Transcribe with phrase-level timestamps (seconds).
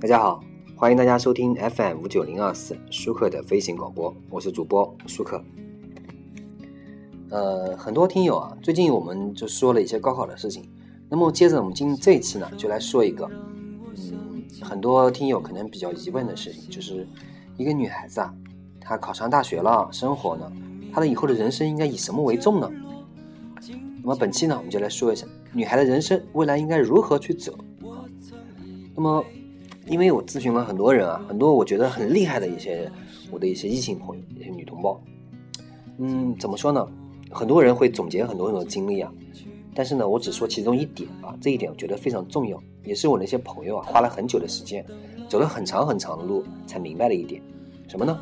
[0.00, 0.42] 大家好，
[0.76, 5.42] 欢迎大家收听 FM 五九零二四舒克的飞行广播，我是主播舒克。
[7.30, 10.66] 呃，很多听友啊，最近我们就说了一些高考的事情，
[11.10, 13.28] 那么接着我们今这一期呢，就来说一个，
[13.96, 17.06] 嗯，很多听友可能比较疑问的事情，就是
[17.58, 18.34] 一个女孩子啊，
[18.80, 20.50] 她考上大学了，生活呢，
[20.90, 22.70] 她的以后的人生应该以什么为重呢？
[24.00, 27.52] 那么本期呢，我们就来说一下女孩的人生未来应该如何去走
[27.82, 28.04] 啊？
[28.94, 29.24] 那么。
[29.90, 32.92] 因为我咨询了很多人啊，很多我觉得很厉害的一些
[33.30, 35.00] 我的一些异性朋友，一些女同胞。
[35.96, 36.86] 嗯，怎么说呢？
[37.30, 39.10] 很多人会总结很多很多经历啊，
[39.74, 44.84] 但是呢，我只说其中一点啊，这一点我觉得非常重要，也是我那些朋友啊花了很久的时间，
[45.26, 47.42] 走了很长很长的路才明白的一点。
[47.88, 48.20] 什么呢？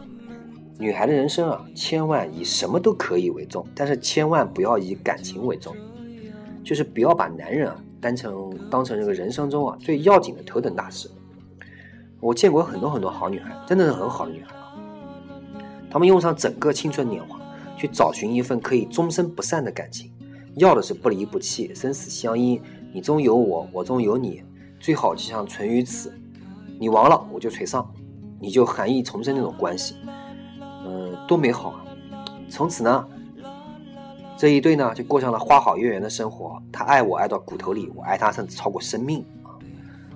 [0.79, 5.75] 女孩的人生啊，千万以什么都可以为重，但是千万不要以感情为重，
[6.66, 11.09] 就是不要把男人啊当成当成这个人生中啊最要紧的头等大事。
[12.19, 14.75] 我见过很多很多好女孩，真的是很好的女孩啊。
[15.89, 17.39] 她们用上整个青春年华
[17.77, 20.11] 去找寻一份可以终身不散的感情，
[20.56, 22.61] 要的是不离不弃、生死相依。
[22.92, 24.42] 你中有我，我中有你，
[24.81, 26.12] 最好就像存于此。
[26.81, 27.89] 你亡了，我就垂丧，
[28.41, 29.94] 你就含义重生那种关系，
[30.84, 31.84] 嗯，多美好啊！
[32.48, 33.09] 从此呢，
[34.37, 36.62] 这一对呢就过上了花好月圆的生活。
[36.70, 39.56] 他爱我爱到骨头里，我爱他甚至超过生命啊。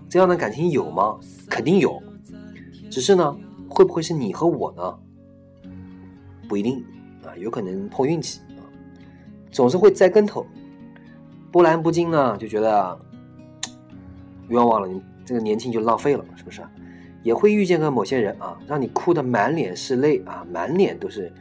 [0.09, 1.19] 这样的感情有吗？
[1.49, 2.03] 肯定有，
[2.91, 3.37] 只是呢，
[3.69, 4.99] 会不会是你和我呢？
[6.49, 6.85] 不一定
[7.25, 8.63] 啊，有可能碰运气啊，
[9.51, 10.45] 总是会栽跟头，
[11.51, 12.99] 波澜不惊呢，就觉得
[14.49, 16.61] 冤枉了，你这个年轻就浪费了，是不是？
[17.23, 21.33] 也会遇见个某些人啊，让你哭得满脸是泪啊，满脸都是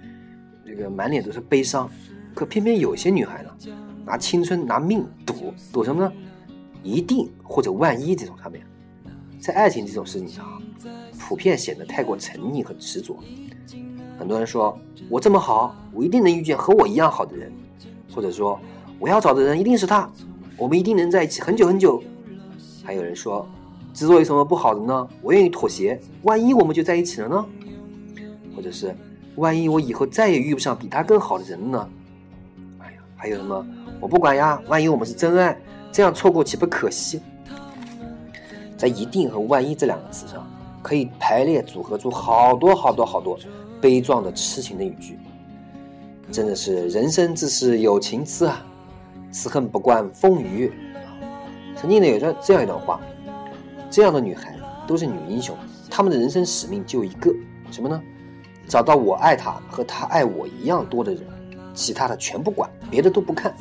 [0.66, 1.90] 这个满脸都是悲伤，
[2.34, 3.50] 可偏偏有些女孩呢，
[4.06, 6.12] 拿青春拿命赌，赌什么呢？
[6.82, 8.66] 一定或者万一这种上面，
[9.40, 10.62] 在爱情这种事情上，
[11.20, 13.20] 普遍显得太过沉溺和执着。
[14.18, 14.78] 很多人说
[15.10, 17.52] 我这么好，我一定能遇见和我一样好的人，
[18.14, 18.60] 或者说
[19.00, 20.10] 我要找的人一定是他，
[20.58, 22.02] 我们一定能在一起很久很久。
[22.84, 23.48] 还有人说，
[23.94, 25.08] 执着有什么不好的呢？
[25.22, 27.46] 我愿意妥协，万一我们就在一起了呢？
[28.56, 28.96] 或者是
[29.36, 31.90] 万一我以后再也遇不上比他更好的人了呢？
[33.20, 33.66] 还有什么？
[34.00, 35.56] 我不管呀，万一我们是真爱。
[35.92, 37.22] 这样错过岂不可惜？
[38.78, 40.48] 在“一定”和“万一”这两个词上，
[40.82, 43.38] 可以排列组合出好多好多好多
[43.82, 45.20] 悲壮的痴情的语句。
[46.32, 48.64] 真的是人生自是有情痴啊，
[49.32, 50.72] 此恨不关风雨月。
[51.76, 53.02] 曾经呢有着这样一段话：
[53.90, 54.56] 这样的女孩
[54.88, 55.58] 都是女英雄，
[55.90, 57.34] 她们的人生使命就一个，
[57.70, 58.02] 什么呢？
[58.68, 61.24] 找到我爱她和她爱我一样多的人，
[61.74, 63.54] 其他的全不管，别的都不看。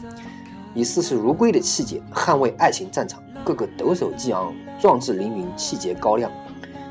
[0.74, 6.30] 以视死如归的气节捍卫爱情战场，个个抖擞激昂，壮志凌云，气节高亮。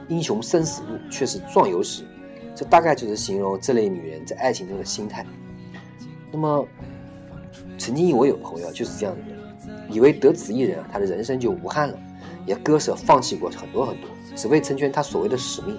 [0.09, 2.03] 英雄生死路，却是壮游时。
[2.55, 5.25] 这大概就是形容这类女人在爱情中的心态。
[6.31, 6.67] 那么，
[7.77, 9.39] 曾经我有朋友就是这样的人，
[9.91, 11.99] 以为得此一人，他的人生就无憾了，
[12.45, 15.77] 也割舍放弃过很多很多，只为成全他所谓的使命，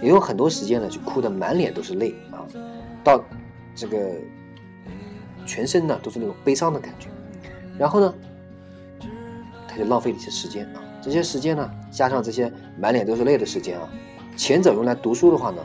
[0.00, 2.46] 也有很多时间呢，就哭得满脸都是泪啊，
[3.04, 3.22] 到
[3.74, 4.14] 这个
[5.46, 7.08] 全身呢都是那种悲伤的感觉。
[7.78, 8.14] 然后呢，
[9.68, 10.82] 他就浪费了一些时间啊。
[11.00, 13.88] 这些时间呢，加上这些满脸都是泪的时间啊，
[14.36, 15.62] 前者用来读书的话呢，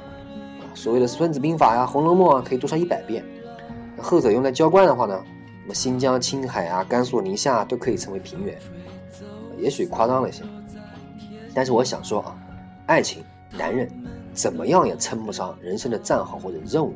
[0.59, 3.23] 啊，所谓的《孙子兵法》呀，《红楼梦》啊，可以读上一百遍；
[3.97, 5.19] 后者用来浇灌的话呢，
[5.63, 8.55] 那么新疆、青海啊、甘肃、宁夏都可以成为平原。
[9.57, 10.43] 也许夸张了一些，
[11.55, 12.37] 但是我想说啊，
[12.85, 13.23] 爱情、
[13.57, 13.89] 男人
[14.33, 16.93] 怎么样也称不上人生的战壕或者任务。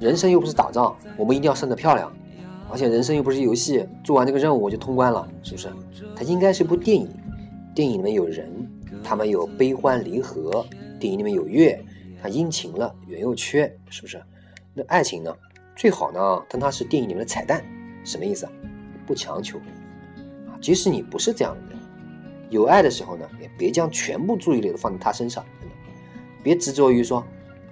[0.00, 2.12] 人生又不是打仗，我们一定要胜得漂亮。
[2.70, 5.72] 而且人生又不是游戏，做完这个任务我就通关了，是不是？
[6.14, 7.08] 它应该是一部电影，
[7.74, 8.50] 电影里面有人，
[9.02, 10.64] 他们有悲欢离合；
[11.00, 11.82] 电影里面有月，
[12.22, 14.20] 它阴晴了，圆又缺，是不是？
[14.74, 15.34] 那爱情呢？
[15.74, 17.64] 最好呢，当它是电影里面的彩蛋，
[18.04, 18.52] 什么意思啊？
[19.06, 19.58] 不强求
[20.46, 21.78] 啊，即使你不是这样的人，
[22.50, 25.42] 有爱的时候呢，也别将全部注意力都放在他身上，
[26.42, 27.24] 别执着于说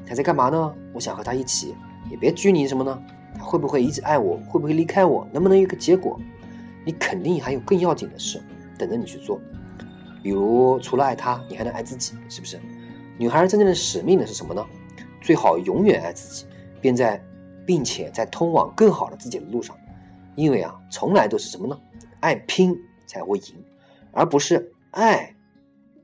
[0.06, 0.74] 他在干嘛呢？
[0.94, 1.74] 我想和他一起，
[2.10, 3.02] 也别拘泥什么呢？
[3.36, 4.36] 他会不会一直爱我？
[4.48, 5.26] 会不会离开我？
[5.32, 6.18] 能不能有个结果？
[6.84, 8.42] 你肯定还有更要紧的事
[8.78, 9.40] 等着你去做。
[10.22, 12.60] 比如，除了爱他，你还能爱自己，是不是？
[13.18, 14.64] 女孩真正的使命呢是什么呢？
[15.20, 16.46] 最好永远爱自己，
[16.80, 17.22] 便在，
[17.66, 19.76] 并且在通往更好的自己的路上。
[20.34, 21.78] 因为啊，从来都是什么呢？
[22.20, 22.76] 爱拼
[23.06, 23.64] 才会赢，
[24.12, 25.34] 而不是爱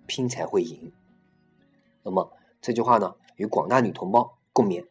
[0.06, 0.92] 拼才会赢。
[2.02, 4.84] 那么这句话呢，与广大女同胞共勉。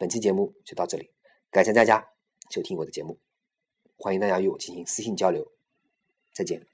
[0.00, 1.10] 本期节目就到这里
[1.50, 2.08] 感谢大家
[2.48, 3.18] 收听我的节目
[3.98, 5.52] 欢迎大家与我进行私信交流
[6.32, 6.69] 再见。